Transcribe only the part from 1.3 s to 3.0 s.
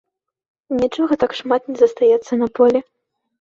шмат не застаецца на полі.